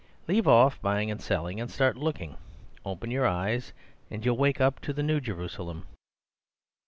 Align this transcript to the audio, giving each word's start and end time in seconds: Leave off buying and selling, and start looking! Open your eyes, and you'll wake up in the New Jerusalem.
Leave 0.27 0.47
off 0.47 0.81
buying 0.81 1.11
and 1.11 1.21
selling, 1.21 1.61
and 1.61 1.69
start 1.69 1.95
looking! 1.95 2.35
Open 2.83 3.11
your 3.11 3.27
eyes, 3.27 3.71
and 4.09 4.25
you'll 4.25 4.35
wake 4.35 4.59
up 4.59 4.83
in 4.89 4.95
the 4.95 5.03
New 5.03 5.21
Jerusalem. 5.21 5.85